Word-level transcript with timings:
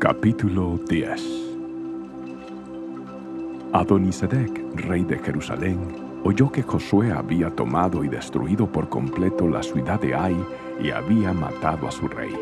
Capítulo 0.00 0.80
10 0.88 1.12
Adonisedec, 3.74 4.74
rey 4.86 5.04
de 5.04 5.18
Jerusalén, 5.18 5.78
oyó 6.24 6.50
que 6.50 6.62
Josué 6.62 7.12
había 7.12 7.50
tomado 7.50 8.02
y 8.02 8.08
destruido 8.08 8.66
por 8.66 8.88
completo 8.88 9.46
la 9.46 9.62
ciudad 9.62 10.00
de 10.00 10.14
Ai 10.14 10.42
y 10.82 10.90
había 10.90 11.34
matado 11.34 11.86
a 11.86 11.90
su 11.90 12.08
rey, 12.08 12.34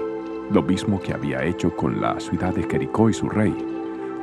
lo 0.53 0.63
mismo 0.63 1.01
que 1.01 1.13
había 1.13 1.43
hecho 1.43 1.75
con 1.75 2.01
la 2.01 2.21
ciudad 2.21 2.55
de 2.55 2.63
Jericó 2.63 3.11
y 3.11 3.13
su 3.13 3.29
rey. 3.29 3.53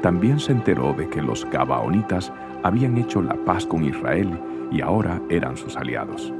También 0.01 0.39
se 0.39 0.53
enteró 0.53 0.93
de 0.93 1.09
que 1.09 1.21
los 1.21 1.43
Gabaonitas 1.43 2.31
habían 2.63 2.97
hecho 2.97 3.21
la 3.21 3.35
paz 3.43 3.65
con 3.65 3.83
Israel 3.83 4.39
y 4.71 4.79
ahora 4.79 5.21
eran 5.27 5.57
sus 5.57 5.75
aliados. 5.75 6.31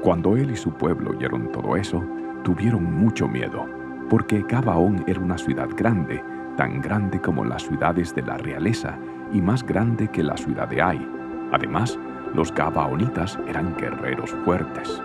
Cuando 0.00 0.34
él 0.38 0.50
y 0.50 0.56
su 0.56 0.70
pueblo 0.72 1.10
oyeron 1.10 1.52
todo 1.52 1.76
eso, 1.76 2.02
tuvieron 2.42 2.84
mucho 2.84 3.28
miedo, 3.28 3.66
porque 4.08 4.44
Gabaón 4.48 5.04
era 5.06 5.20
una 5.20 5.38
ciudad 5.38 5.68
grande, 5.76 6.22
tan 6.56 6.80
grande 6.80 7.20
como 7.20 7.44
las 7.44 7.62
ciudades 7.62 8.14
de 8.14 8.22
la 8.22 8.36
realeza 8.38 8.96
y 9.32 9.40
más 9.40 9.64
grande 9.64 10.08
que 10.08 10.22
la 10.22 10.36
ciudad 10.36 10.68
de 10.68 10.80
Ai. 10.80 11.08
Además, 11.52 11.98
los 12.34 12.52
Gabaonitas 12.54 13.38
eran 13.46 13.76
guerreros 13.76 14.30
fuertes. 14.44 15.02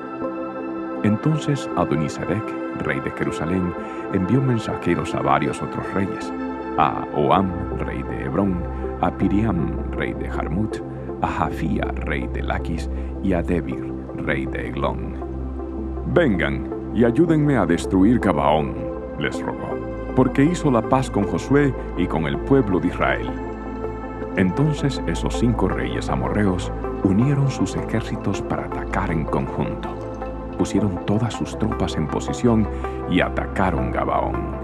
Entonces 1.03 1.70
Adonisedec, 1.77 2.43
rey 2.79 2.99
de 2.99 3.12
Jerusalén, 3.12 3.73
envió 4.13 4.41
mensajeros 4.41 5.15
a 5.15 5.21
varios 5.21 5.62
otros 5.62 5.91
reyes, 5.93 6.31
a 6.77 7.05
Oam, 7.15 7.52
rey 7.79 8.04
de 8.04 8.26
Hebrón, 8.26 8.63
a 9.02 9.09
Piriam, 9.12 9.73
rey 9.91 10.13
de 10.13 10.29
Jarmut, 10.29 10.77
a 11.21 11.27
Jafía, 11.27 11.85
rey 11.95 12.27
de 12.34 12.43
Laquis, 12.43 12.90
y 13.23 13.34
a 13.34 13.41
Debir, 13.41 13.91
rey 14.18 14.45
de 14.45 14.68
Eglón. 14.68 15.15
Vengan 16.13 16.70
y 16.93 17.04
ayúdenme 17.04 17.57
a 17.57 17.65
destruir 17.65 18.20
Gabaón, 18.20 18.91
les 19.21 19.41
rogó, 19.41 19.77
porque 20.16 20.43
hizo 20.43 20.71
la 20.71 20.81
paz 20.81 21.09
con 21.09 21.23
Josué 21.23 21.73
y 21.98 22.07
con 22.07 22.25
el 22.25 22.38
pueblo 22.38 22.79
de 22.79 22.87
Israel. 22.87 23.29
Entonces 24.37 25.01
esos 25.07 25.37
cinco 25.37 25.68
reyes 25.68 26.09
amorreos 26.09 26.71
unieron 27.04 27.49
sus 27.49 27.76
ejércitos 27.76 28.41
para 28.41 28.65
atacar 28.65 29.12
en 29.12 29.26
conjunto. 29.26 29.90
Pusieron 30.57 31.05
todas 31.05 31.34
sus 31.34 31.57
tropas 31.57 31.96
en 31.96 32.07
posición 32.07 32.68
y 33.09 33.21
atacaron 33.21 33.91
Gabaón. 33.91 34.55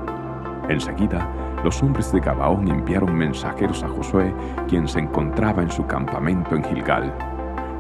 Enseguida, 0.69 1.27
los 1.63 1.81
hombres 1.81 2.11
de 2.11 2.19
Gabaón 2.19 2.67
enviaron 2.67 3.13
mensajeros 3.15 3.83
a 3.83 3.89
Josué, 3.89 4.33
quien 4.67 4.87
se 4.87 4.99
encontraba 4.99 5.61
en 5.63 5.71
su 5.71 5.85
campamento 5.85 6.55
en 6.55 6.63
Gilgal. 6.63 7.13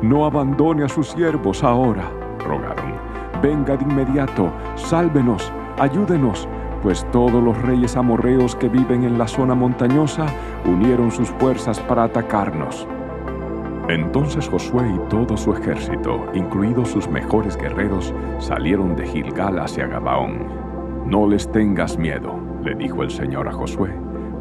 No 0.01 0.25
abandone 0.25 0.83
a 0.83 0.89
sus 0.89 1.09
siervos 1.09 1.63
ahora, 1.63 2.09
rogaron. 2.45 2.93
Venga 3.41 3.77
de 3.77 3.83
inmediato, 3.83 4.51
sálvenos, 4.75 5.51
ayúdenos, 5.77 6.47
pues 6.81 7.05
todos 7.11 7.43
los 7.43 7.61
reyes 7.61 7.97
amorreos 7.97 8.55
que 8.55 8.69
viven 8.69 9.03
en 9.03 9.17
la 9.17 9.27
zona 9.27 9.55
montañosa 9.55 10.25
unieron 10.65 11.11
sus 11.11 11.29
fuerzas 11.29 11.79
para 11.79 12.03
atacarnos. 12.03 12.87
Entonces 13.89 14.49
Josué 14.49 14.83
y 14.93 15.09
todo 15.09 15.37
su 15.37 15.53
ejército, 15.53 16.25
incluidos 16.33 16.89
sus 16.89 17.07
mejores 17.07 17.55
guerreros, 17.55 18.13
salieron 18.39 18.95
de 18.95 19.07
Gilgal 19.07 19.59
hacia 19.59 19.87
Gabaón. 19.87 20.45
No 21.05 21.25
les 21.27 21.49
tengas 21.51 21.97
miedo, 21.97 22.35
le 22.63 22.75
dijo 22.75 23.01
el 23.01 23.11
Señor 23.11 23.47
a 23.47 23.53
Josué, 23.53 23.93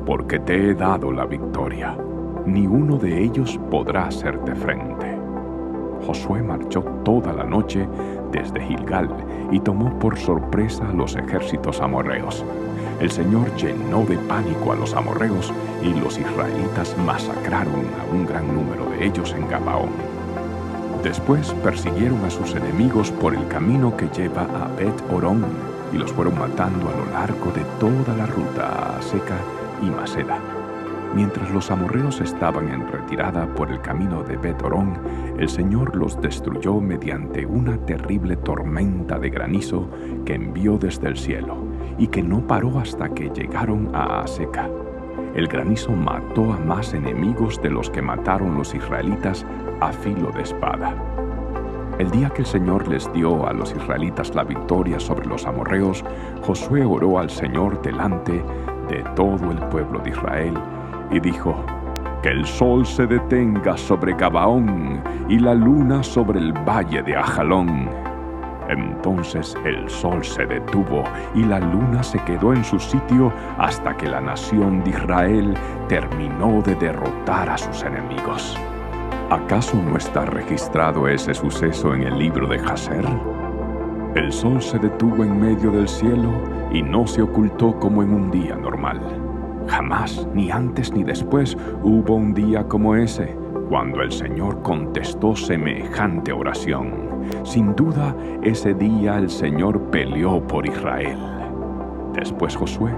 porque 0.04 0.40
te 0.40 0.70
he 0.70 0.74
dado 0.74 1.12
la 1.12 1.26
victoria. 1.26 1.96
Ni 2.44 2.66
uno 2.66 2.96
de 2.96 3.22
ellos 3.22 3.60
podrá 3.70 4.06
hacerte 4.06 4.54
frente. 4.56 5.16
Josué 6.04 6.42
marchó 6.42 6.82
toda 7.04 7.32
la 7.32 7.44
noche 7.44 7.88
desde 8.36 8.60
Gilgal 8.60 9.08
y 9.50 9.60
tomó 9.60 9.98
por 9.98 10.18
sorpresa 10.18 10.88
a 10.88 10.92
los 10.92 11.16
ejércitos 11.16 11.80
amorreos. 11.80 12.44
El 13.00 13.10
Señor 13.10 13.54
llenó 13.56 14.04
de 14.04 14.18
pánico 14.18 14.72
a 14.72 14.76
los 14.76 14.94
amorreos 14.94 15.52
y 15.82 15.92
los 15.98 16.18
israelitas 16.18 16.96
masacraron 16.98 17.84
a 18.00 18.14
un 18.14 18.26
gran 18.26 18.46
número 18.54 18.88
de 18.90 19.06
ellos 19.06 19.34
en 19.36 19.48
Gabaón. 19.48 19.90
Después 21.02 21.52
persiguieron 21.62 22.24
a 22.24 22.30
sus 22.30 22.54
enemigos 22.54 23.10
por 23.10 23.34
el 23.34 23.46
camino 23.48 23.96
que 23.96 24.08
lleva 24.08 24.42
a 24.42 24.68
Bet 24.76 25.02
Orón 25.12 25.44
y 25.92 25.98
los 25.98 26.12
fueron 26.12 26.38
matando 26.38 26.88
a 26.88 26.96
lo 26.96 27.12
largo 27.12 27.52
de 27.52 27.62
toda 27.78 28.16
la 28.16 28.26
ruta 28.26 28.96
a 28.96 29.02
Seca 29.02 29.36
y 29.82 29.86
Maceda. 29.86 30.55
Mientras 31.16 31.50
los 31.50 31.70
amorreos 31.70 32.20
estaban 32.20 32.68
en 32.68 32.92
retirada 32.92 33.46
por 33.54 33.70
el 33.70 33.80
camino 33.80 34.22
de 34.22 34.36
Betorón, 34.36 34.98
el 35.38 35.48
Señor 35.48 35.96
los 35.96 36.20
destruyó 36.20 36.78
mediante 36.78 37.46
una 37.46 37.78
terrible 37.86 38.36
tormenta 38.36 39.18
de 39.18 39.30
granizo 39.30 39.88
que 40.26 40.34
envió 40.34 40.76
desde 40.76 41.08
el 41.08 41.16
cielo 41.16 41.56
y 41.96 42.08
que 42.08 42.22
no 42.22 42.46
paró 42.46 42.78
hasta 42.78 43.08
que 43.08 43.30
llegaron 43.30 43.88
a 43.94 44.20
Aseca. 44.20 44.68
El 45.34 45.48
granizo 45.48 45.92
mató 45.92 46.52
a 46.52 46.58
más 46.58 46.92
enemigos 46.92 47.62
de 47.62 47.70
los 47.70 47.88
que 47.88 48.02
mataron 48.02 48.54
los 48.54 48.74
israelitas 48.74 49.46
a 49.80 49.92
filo 49.92 50.30
de 50.32 50.42
espada. 50.42 50.94
El 51.98 52.10
día 52.10 52.28
que 52.28 52.42
el 52.42 52.46
Señor 52.46 52.88
les 52.88 53.10
dio 53.14 53.46
a 53.46 53.54
los 53.54 53.74
israelitas 53.74 54.34
la 54.34 54.44
victoria 54.44 55.00
sobre 55.00 55.24
los 55.24 55.46
amorreos, 55.46 56.04
Josué 56.42 56.84
oró 56.84 57.18
al 57.18 57.30
Señor 57.30 57.80
delante 57.80 58.44
de 58.90 59.02
todo 59.14 59.50
el 59.50 59.58
pueblo 59.70 60.00
de 60.00 60.10
Israel 60.10 60.52
y 61.10 61.20
dijo, 61.20 61.54
Que 62.22 62.30
el 62.30 62.46
sol 62.46 62.84
se 62.86 63.06
detenga 63.06 63.76
sobre 63.76 64.14
Gabaón 64.14 65.02
y 65.28 65.38
la 65.38 65.54
luna 65.54 66.02
sobre 66.02 66.40
el 66.40 66.52
valle 66.52 67.02
de 67.02 67.16
Ajalón. 67.16 67.88
Entonces 68.68 69.56
el 69.64 69.88
sol 69.88 70.24
se 70.24 70.44
detuvo 70.44 71.04
y 71.34 71.44
la 71.44 71.60
luna 71.60 72.02
se 72.02 72.18
quedó 72.24 72.52
en 72.52 72.64
su 72.64 72.80
sitio 72.80 73.32
hasta 73.58 73.96
que 73.96 74.08
la 74.08 74.20
nación 74.20 74.82
de 74.82 74.90
Israel 74.90 75.54
terminó 75.88 76.62
de 76.62 76.74
derrotar 76.74 77.48
a 77.48 77.58
sus 77.58 77.82
enemigos. 77.84 78.58
¿Acaso 79.30 79.76
no 79.76 79.96
está 79.96 80.24
registrado 80.24 81.08
ese 81.08 81.34
suceso 81.34 81.94
en 81.94 82.02
el 82.02 82.18
libro 82.18 82.46
de 82.46 82.58
Jaser? 82.58 83.04
El 84.14 84.32
sol 84.32 84.62
se 84.62 84.78
detuvo 84.78 85.24
en 85.24 85.40
medio 85.40 85.70
del 85.70 85.88
cielo 85.88 86.32
y 86.72 86.82
no 86.82 87.06
se 87.06 87.22
ocultó 87.22 87.78
como 87.78 88.02
en 88.02 88.12
un 88.12 88.30
día 88.30 88.56
normal. 88.56 89.25
Jamás, 89.68 90.26
ni 90.34 90.50
antes 90.50 90.92
ni 90.92 91.02
después, 91.04 91.56
hubo 91.82 92.14
un 92.14 92.34
día 92.34 92.64
como 92.64 92.94
ese, 92.94 93.36
cuando 93.68 94.00
el 94.02 94.12
Señor 94.12 94.62
contestó 94.62 95.34
semejante 95.34 96.32
oración. 96.32 97.06
Sin 97.44 97.74
duda, 97.74 98.14
ese 98.42 98.74
día 98.74 99.18
el 99.18 99.28
Señor 99.28 99.80
peleó 99.90 100.40
por 100.46 100.66
Israel. 100.66 101.18
Después 102.14 102.56
Josué 102.56 102.92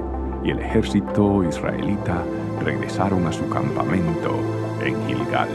y 0.45 0.51
el 0.51 0.59
ejército 0.61 1.43
israelita 1.43 2.23
regresaron 2.63 3.27
a 3.27 3.33
su 3.33 3.49
campamento 3.49 4.37
en 4.85 4.95
Gilgal. 5.07 5.49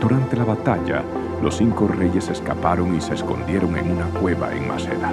Durante 0.00 0.36
la 0.36 0.44
batalla, 0.44 1.02
los 1.42 1.56
cinco 1.56 1.88
reyes 1.88 2.28
escaparon 2.28 2.94
y 2.94 3.00
se 3.00 3.14
escondieron 3.14 3.76
en 3.76 3.90
una 3.90 4.06
cueva 4.20 4.54
en 4.54 4.68
Maceda. 4.68 5.12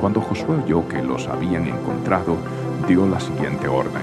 Cuando 0.00 0.20
Josué 0.20 0.56
oyó 0.64 0.88
que 0.88 1.02
los 1.02 1.28
habían 1.28 1.66
encontrado, 1.66 2.36
dio 2.86 3.06
la 3.06 3.18
siguiente 3.20 3.68
orden. 3.68 4.02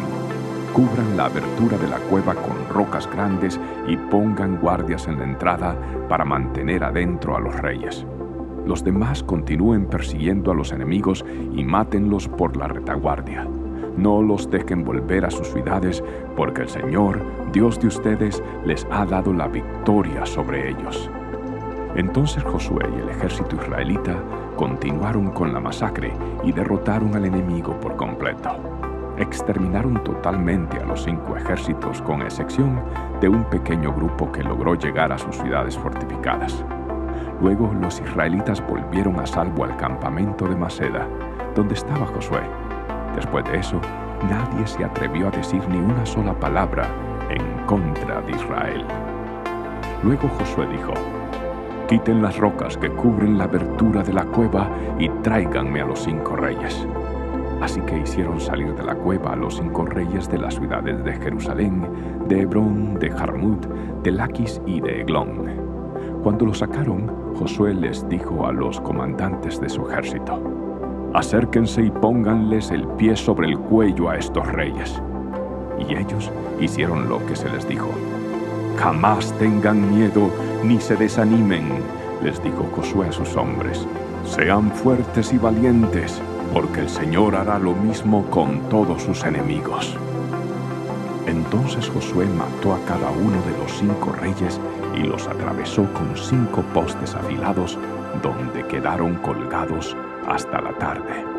Cubran 0.74 1.18
la 1.18 1.26
abertura 1.26 1.78
de 1.78 1.88
la 1.88 1.98
cueva 1.98 2.34
con 2.34 2.68
rocas 2.70 3.08
grandes 3.12 3.60
y 3.88 3.98
pongan 3.98 4.58
guardias 4.58 5.08
en 5.08 5.20
la 5.20 5.26
entrada 5.26 5.76
para 6.08 6.26
mantener 6.26 6.84
adentro 6.84 7.36
a 7.36 7.40
los 7.40 7.56
reyes. 7.56 8.06
Los 8.66 8.84
demás 8.84 9.24
continúen 9.24 9.86
persiguiendo 9.86 10.52
a 10.52 10.56
los 10.56 10.72
enemigos 10.72 11.26
y 11.54 11.64
mátenlos 11.64 12.28
por 12.28 12.56
la 12.58 12.68
retaguardia. 12.68 13.48
No 13.98 14.22
los 14.22 14.50
dejen 14.50 14.84
volver 14.84 15.26
a 15.26 15.32
sus 15.32 15.48
ciudades, 15.48 16.04
porque 16.36 16.62
el 16.62 16.70
Señor, 16.70 17.20
Dios 17.52 17.80
de 17.80 17.88
ustedes, 17.88 18.42
les 18.66 18.88
ha 18.90 19.06
dado 19.06 19.34
la 19.34 19.48
victoria 19.48 20.26
sobre 20.26 20.70
ellos. 20.70 21.10
Entonces 21.96 22.44
Josué 22.44 22.90
y 22.96 23.02
el 23.02 23.10
ejército 23.10 23.56
israelita 23.56 24.16
continuaron 24.56 25.32
con 25.32 25.54
la 25.54 25.60
masacre 25.60 26.14
y 26.44 26.52
derrotaron 26.52 27.16
al 27.16 27.26
enemigo 27.26 27.78
por 27.80 27.96
completo. 27.96 28.50
Exterminaron 29.18 30.02
totalmente 30.04 30.78
a 30.78 30.86
los 30.86 31.04
cinco 31.04 31.36
ejércitos 31.36 32.02
con 32.02 32.22
excepción 32.22 32.82
de 33.20 33.28
un 33.28 33.44
pequeño 33.46 33.94
grupo 33.94 34.32
que 34.32 34.42
logró 34.42 34.76
llegar 34.76 35.12
a 35.12 35.18
sus 35.18 35.36
ciudades 35.36 35.78
fortificadas. 35.78 36.64
Luego 37.42 37.74
los 37.82 38.00
israelitas 38.00 38.66
volvieron 38.66 39.20
a 39.20 39.26
salvo 39.26 39.66
al 39.66 39.76
campamento 39.76 40.48
de 40.48 40.56
Maceda, 40.56 41.08
donde 41.56 41.74
estaba 41.74 42.06
Josué. 42.06 42.42
Después 43.16 43.44
de 43.46 43.58
eso, 43.58 43.82
nadie 44.30 44.66
se 44.66 44.86
atrevió 44.86 45.28
a 45.28 45.32
decir 45.32 45.62
ni 45.68 45.78
una 45.78 46.06
sola 46.06 46.34
palabra 46.34 46.88
en 47.30 47.66
contra 47.66 48.22
de 48.22 48.32
Israel. 48.32 48.86
Luego 50.04 50.30
Josué 50.40 50.68
dijo, 50.68 50.94
Quiten 51.92 52.22
las 52.22 52.38
rocas 52.38 52.78
que 52.78 52.90
cubren 52.90 53.38
la 53.38 53.44
abertura 53.44 54.02
de 54.02 54.14
la 54.14 54.24
cueva 54.24 54.70
y 54.98 55.10
tráiganme 55.24 55.82
a 55.82 55.86
los 55.86 56.00
cinco 56.00 56.38
reyes. 56.38 56.88
Así 57.60 57.82
que 57.82 58.00
hicieron 58.00 58.40
salir 58.40 58.74
de 58.76 58.84
la 58.84 58.96
cueva 58.96 59.34
a 59.34 59.36
los 59.36 59.58
cinco 59.58 59.86
reyes 59.86 60.30
de 60.30 60.38
las 60.38 60.56
ciudades 60.56 61.04
de 61.04 61.12
Jerusalén, 61.12 61.86
de 62.30 62.44
Hebrón, 62.44 62.98
de 62.98 63.12
Jarmut, 63.12 63.66
de 64.04 64.12
Laquis 64.12 64.62
y 64.66 64.80
de 64.80 65.02
Eglón. 65.02 65.48
Cuando 66.24 66.46
los 66.46 66.60
sacaron, 66.60 67.12
Josué 67.36 67.74
les 67.74 68.08
dijo 68.08 68.48
a 68.48 68.54
los 68.54 68.80
comandantes 68.80 69.60
de 69.60 69.68
su 69.68 69.90
ejército, 69.90 71.12
acérquense 71.14 71.84
y 71.84 71.92
pónganles 71.92 72.72
el 72.72 72.88
pie 72.88 73.18
sobre 73.18 73.50
el 73.50 73.60
cuello 73.60 74.10
a 74.10 74.16
estos 74.16 74.48
reyes. 74.48 75.04
Y 75.78 75.94
ellos 75.94 76.32
hicieron 76.62 77.10
lo 77.10 77.18
que 77.26 77.36
se 77.36 77.50
les 77.50 77.68
dijo. 77.68 77.90
Jamás 78.78 79.34
tengan 79.38 79.90
miedo 79.94 80.32
ni 80.64 80.80
se 80.80 80.96
desanimen, 80.96 81.70
les 82.24 82.42
dijo 82.44 82.70
Josué 82.76 83.08
a 83.10 83.12
sus 83.12 83.36
hombres. 83.36 83.86
Sean 84.26 84.72
fuertes 84.72 85.34
y 85.34 85.38
valientes, 85.38 86.22
porque 86.54 86.82
el 86.82 86.90
Señor 86.90 87.36
hará 87.36 87.60
lo 87.60 87.74
mismo 87.74 88.26
con 88.30 88.60
todos 88.70 89.04
sus 89.04 89.24
enemigos. 89.24 89.98
Entonces 91.28 91.90
Josué 91.90 92.26
mató 92.26 92.74
a 92.74 92.80
cada 92.86 93.10
uno 93.10 93.42
de 93.44 93.58
los 93.58 93.72
cinco 93.78 94.14
reyes 94.20 94.60
y 94.96 95.04
los 95.04 95.28
atravesó 95.28 95.86
con 95.94 96.16
cinco 96.16 96.62
postes 96.74 97.16
afilados, 97.16 97.78
donde 98.22 98.66
quedaron 98.68 99.16
colgados 99.16 99.96
hasta 100.28 100.62
la 100.62 100.74
tarde. 100.74 101.31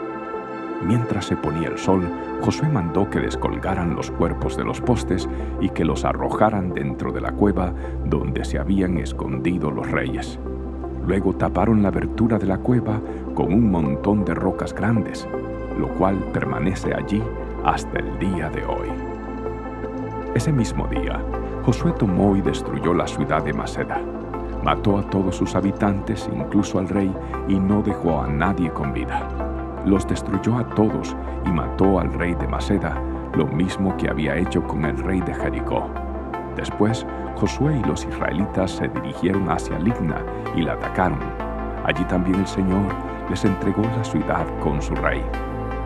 Mientras 0.84 1.26
se 1.26 1.36
ponía 1.36 1.68
el 1.68 1.78
sol, 1.78 2.02
Josué 2.42 2.68
mandó 2.68 3.08
que 3.08 3.20
descolgaran 3.20 3.94
los 3.94 4.10
cuerpos 4.10 4.56
de 4.56 4.64
los 4.64 4.80
postes 4.80 5.28
y 5.60 5.68
que 5.68 5.84
los 5.84 6.04
arrojaran 6.04 6.74
dentro 6.74 7.12
de 7.12 7.20
la 7.20 7.32
cueva 7.32 7.72
donde 8.04 8.44
se 8.44 8.58
habían 8.58 8.98
escondido 8.98 9.70
los 9.70 9.90
reyes. 9.90 10.38
Luego 11.06 11.34
taparon 11.34 11.82
la 11.82 11.88
abertura 11.88 12.38
de 12.38 12.46
la 12.46 12.58
cueva 12.58 13.00
con 13.34 13.52
un 13.52 13.70
montón 13.70 14.24
de 14.24 14.34
rocas 14.34 14.74
grandes, 14.74 15.28
lo 15.78 15.88
cual 15.88 16.16
permanece 16.32 16.94
allí 16.94 17.22
hasta 17.64 17.98
el 17.98 18.18
día 18.18 18.48
de 18.50 18.64
hoy. 18.64 18.88
Ese 20.34 20.52
mismo 20.52 20.86
día, 20.88 21.20
Josué 21.64 21.92
tomó 21.92 22.36
y 22.36 22.40
destruyó 22.40 22.92
la 22.92 23.06
ciudad 23.06 23.44
de 23.44 23.52
Maceda. 23.52 24.00
Mató 24.64 24.98
a 24.98 25.02
todos 25.02 25.36
sus 25.36 25.54
habitantes, 25.54 26.28
incluso 26.32 26.78
al 26.78 26.88
rey, 26.88 27.12
y 27.48 27.58
no 27.58 27.82
dejó 27.82 28.20
a 28.20 28.28
nadie 28.28 28.70
con 28.70 28.92
vida. 28.92 29.41
Los 29.84 30.06
destruyó 30.06 30.58
a 30.58 30.64
todos 30.64 31.16
y 31.44 31.50
mató 31.50 31.98
al 31.98 32.12
rey 32.12 32.34
de 32.34 32.46
Maceda, 32.46 33.00
lo 33.34 33.46
mismo 33.46 33.96
que 33.96 34.08
había 34.08 34.36
hecho 34.36 34.62
con 34.62 34.84
el 34.84 34.96
rey 34.96 35.20
de 35.20 35.34
Jericó. 35.34 35.90
Después, 36.56 37.04
Josué 37.36 37.78
y 37.78 37.88
los 37.88 38.04
israelitas 38.04 38.70
se 38.70 38.86
dirigieron 38.88 39.50
hacia 39.50 39.78
Ligna 39.78 40.24
y 40.54 40.62
la 40.62 40.74
atacaron. 40.74 41.18
Allí 41.84 42.04
también 42.04 42.36
el 42.36 42.46
Señor 42.46 42.92
les 43.28 43.44
entregó 43.44 43.82
la 43.82 44.04
ciudad 44.04 44.46
con 44.60 44.80
su 44.80 44.94
rey. 44.94 45.22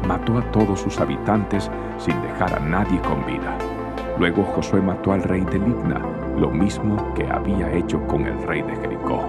Mató 0.07 0.39
a 0.39 0.43
todos 0.51 0.81
sus 0.81 1.01
habitantes 1.01 1.71
sin 1.97 2.21
dejar 2.21 2.55
a 2.55 2.61
nadie 2.61 3.01
con 3.01 3.25
vida. 3.25 3.57
Luego 4.19 4.45
Josué 4.45 4.83
mató 4.83 5.13
al 5.13 5.23
rey 5.23 5.43
de 5.43 5.59
Libna, 5.59 6.01
lo 6.37 6.51
mismo 6.51 7.15
que 7.15 7.27
había 7.27 7.73
hecho 7.73 8.07
con 8.07 8.27
el 8.27 8.43
rey 8.47 8.61
de 8.61 8.77
Jericó. 8.77 9.25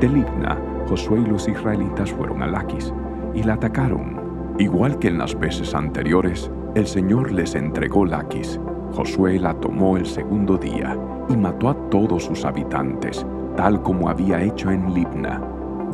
De 0.00 0.08
Libna, 0.08 0.56
Josué 0.88 1.20
y 1.20 1.26
los 1.26 1.48
israelitas 1.48 2.12
fueron 2.12 2.42
a 2.42 2.46
Laquis 2.46 2.92
y 3.36 3.42
la 3.42 3.54
atacaron. 3.54 4.54
Igual 4.58 4.98
que 4.98 5.08
en 5.08 5.18
las 5.18 5.38
veces 5.38 5.74
anteriores, 5.74 6.50
el 6.74 6.86
Señor 6.86 7.30
les 7.30 7.54
entregó 7.54 8.06
Laquis. 8.06 8.58
Josué 8.94 9.38
la 9.38 9.52
tomó 9.54 9.98
el 9.98 10.06
segundo 10.06 10.56
día 10.56 10.96
y 11.28 11.36
mató 11.36 11.68
a 11.68 11.90
todos 11.90 12.24
sus 12.24 12.44
habitantes, 12.46 13.26
tal 13.56 13.82
como 13.82 14.08
había 14.08 14.42
hecho 14.42 14.70
en 14.70 14.94
Libna. 14.94 15.42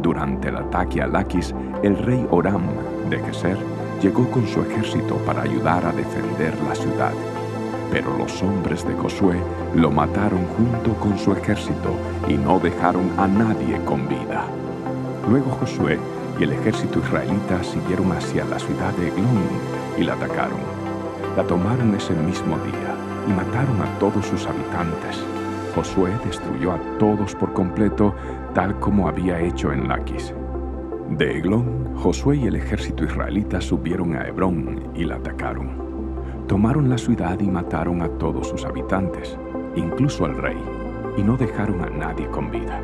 Durante 0.01 0.49
el 0.49 0.57
ataque 0.57 1.03
a 1.03 1.09
Laquis, 1.09 1.53
el 1.83 1.97
rey 1.99 2.25
Oram 2.31 2.63
de 3.11 3.19
Geser 3.19 3.59
llegó 4.01 4.31
con 4.31 4.47
su 4.47 4.61
ejército 4.61 5.17
para 5.27 5.43
ayudar 5.43 5.85
a 5.85 5.93
defender 5.93 6.55
la 6.69 6.75
ciudad. 6.77 7.13
Pero 7.91 8.17
los 8.17 8.43
hombres 8.43 8.87
de 8.87 8.95
Josué 8.95 9.37
lo 9.75 9.91
mataron 9.91 10.45
junto 10.57 10.95
con 11.01 11.19
su 11.19 11.33
ejército 11.33 11.91
y 12.29 12.35
no 12.35 12.61
dejaron 12.61 13.11
a 13.19 13.27
nadie 13.27 13.79
con 13.85 14.09
vida. 14.09 14.45
Luego 15.29 15.51
Josué 15.51 15.99
y 16.39 16.45
el 16.45 16.53
ejército 16.53 16.99
israelita 16.99 17.63
siguieron 17.63 18.13
hacia 18.13 18.45
la 18.45 18.59
ciudad 18.59 18.93
de 18.95 19.09
Eglón 19.09 19.43
y 19.99 20.05
la 20.05 20.15
atacaron. 20.15 20.61
La 21.37 21.45
tomaron 21.45 21.95
ese 21.95 22.15
mismo 22.15 22.57
día 22.59 22.95
y 23.29 23.33
mataron 23.33 23.81
a 23.81 23.99
todos 23.99 24.27
sus 24.27 24.47
habitantes. 24.47 25.25
Josué 25.75 26.13
destruyó 26.25 26.73
a 26.73 26.81
todos 26.99 27.35
por 27.35 27.53
completo, 27.53 28.15
tal 28.55 28.79
como 28.79 29.09
había 29.09 29.41
hecho 29.41 29.73
en 29.73 29.89
Laquis. 29.89 30.35
De 31.11 31.39
Eglón, 31.39 31.97
Josué 31.97 32.37
y 32.37 32.47
el 32.47 32.57
ejército 32.57 33.05
israelita 33.05 33.61
subieron 33.61 34.15
a 34.15 34.27
Hebrón 34.27 34.91
y 34.95 35.05
la 35.05 35.17
atacaron. 35.17 35.71
Tomaron 36.49 36.91
la 36.91 36.99
ciudad 36.99 37.39
y 37.41 37.49
mataron 37.49 38.03
a 38.03 38.09
todos 38.19 38.49
sus 38.49 38.65
habitantes, 38.65 39.39
incluso 39.77 40.27
al 40.27 40.37
rey, 40.37 40.59
y 41.17 41.23
no 41.23 41.37
dejaron 41.37 41.83
a 41.83 41.89
nadie 41.89 42.27
con 42.27 42.51
vida. 42.51 42.81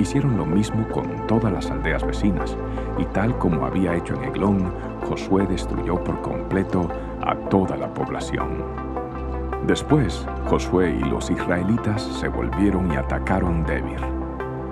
Hicieron 0.00 0.38
lo 0.38 0.46
mismo 0.46 0.88
con 0.88 1.26
todas 1.26 1.52
las 1.52 1.70
aldeas 1.70 2.04
vecinas, 2.06 2.56
y 2.98 3.04
tal 3.04 3.36
como 3.36 3.66
había 3.66 3.94
hecho 3.94 4.14
en 4.14 4.24
Eglón, 4.24 4.72
Josué 5.06 5.46
destruyó 5.46 6.02
por 6.02 6.22
completo 6.22 6.88
a 7.20 7.34
toda 7.34 7.76
la 7.76 7.92
población. 7.92 8.64
Después, 9.66 10.26
Josué 10.46 10.96
y 10.98 11.04
los 11.04 11.30
israelitas 11.30 12.02
se 12.02 12.28
volvieron 12.28 12.90
y 12.90 12.96
atacaron 12.96 13.62
Debir. 13.64 14.00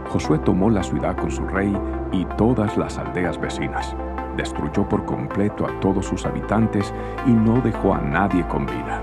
Josué 0.09 0.39
tomó 0.39 0.71
la 0.71 0.83
ciudad 0.83 1.15
con 1.15 1.31
su 1.31 1.47
rey 1.47 1.77
y 2.11 2.25
todas 2.39 2.79
las 2.79 2.97
aldeas 2.97 3.39
vecinas 3.39 3.95
destruyó 4.39 4.89
por 4.89 5.05
completo 5.05 5.67
a 5.67 5.81
todos 5.81 6.07
sus 6.07 6.25
habitantes 6.25 6.95
y 7.27 7.33
no 7.33 7.61
dejó 7.61 7.93
a 7.93 8.01
nadie 8.01 8.47
con 8.47 8.65
vida. 8.65 9.03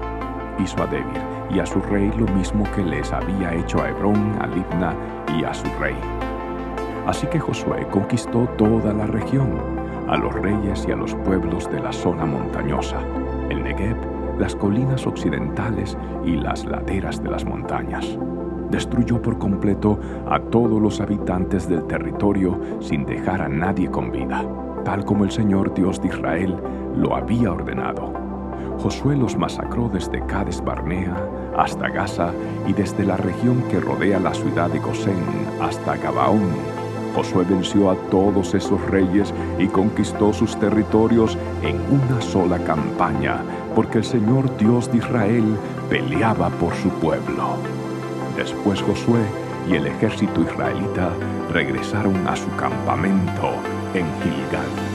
Hizo 0.57 0.81
a 0.81 0.88
Debir 0.88 1.34
y 1.50 1.59
a 1.59 1.65
su 1.65 1.80
rey 1.81 2.12
lo 2.18 2.27
mismo 2.33 2.63
que 2.75 2.83
les 2.83 3.12
había 3.12 3.53
hecho 3.53 3.81
a 3.81 3.89
Hebrón, 3.89 4.36
a 4.39 4.47
Libna 4.47 4.94
y 5.38 5.44
a 5.44 5.53
su 5.53 5.68
rey. 5.80 5.95
Así 7.06 7.27
que 7.27 7.39
Josué 7.39 7.88
conquistó 7.92 8.47
toda 8.57 8.94
la 8.94 9.06
región, 9.06 9.53
a 10.07 10.18
los 10.18 10.33
reyes 10.33 10.86
y 10.88 10.92
a 10.92 10.95
los 10.95 11.13
pueblos 11.15 11.69
de 11.69 11.80
la 11.80 11.92
zona 11.92 12.25
montañosa, 12.25 13.00
el 13.50 13.63
Negev, 13.63 13.97
las 14.39 14.56
colinas 14.56 15.06
occidentales 15.07 15.97
y 16.25 16.36
las 16.36 16.65
laderas 16.65 17.21
de 17.24 17.30
las 17.30 17.45
montañas. 17.45 18.18
Destruyó 18.69 19.21
por 19.21 19.38
completo 19.38 20.00
a 20.30 20.39
todos 20.39 20.81
los 20.81 21.00
habitantes 21.00 21.69
del 21.69 21.86
territorio 21.86 22.59
sin 22.80 23.06
dejar 23.06 23.42
a 23.42 23.47
nadie 23.47 23.89
con 23.89 24.12
vida 24.12 24.44
tal 24.86 25.03
como 25.03 25.25
el 25.25 25.31
Señor 25.31 25.74
Dios 25.74 26.00
de 26.01 26.07
Israel 26.07 26.56
lo 26.95 27.15
había 27.15 27.51
ordenado. 27.51 28.25
Josué 28.80 29.16
los 29.16 29.38
masacró 29.38 29.90
desde 29.90 30.25
Cades 30.25 30.63
Barnea 30.63 31.16
hasta 31.57 31.90
Gaza 31.90 32.31
y 32.68 32.74
desde 32.74 33.06
la 33.06 33.18
región 33.18 33.63
que 33.69 33.80
rodea 33.80 34.19
la 34.19 34.34
ciudad 34.34 34.69
de 34.69 34.80
Gosén 34.80 35.24
hasta 35.62 35.98
Gabaón. 35.98 36.50
Josué 37.16 37.46
venció 37.46 37.90
a 37.90 37.96
todos 38.10 38.54
esos 38.54 38.81
reyes 38.88 39.34
y 39.57 39.68
conquistó 39.68 40.34
sus 40.34 40.57
territorios 40.60 41.38
en 41.63 41.78
una 41.90 42.22
sola 42.22 42.60
campaña, 42.60 43.38
porque 43.74 44.00
el 44.00 44.04
Señor 44.04 44.56
Dios 44.57 44.92
de 44.92 44.97
Israel 44.97 45.57
peleaba 45.90 46.50
por 46.50 46.74
su 46.76 46.90
pueblo. 46.90 47.56
Después 48.35 48.81
Josué 48.81 49.21
y 49.69 49.76
el 49.76 49.88
ejército 49.88 50.42
israelita 50.42 51.12
regresaron 51.52 52.28
a 52.28 52.35
su 52.35 52.54
campamento 52.57 53.54
en 53.94 54.06
Gilgal. 54.21 54.94